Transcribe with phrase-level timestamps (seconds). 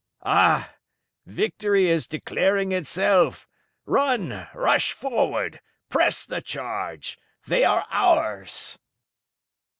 [0.25, 0.73] Ah!
[1.27, 3.47] victory is declaring itself!
[3.85, 7.19] run rush forward press the charge!
[7.45, 8.79] they are ours!"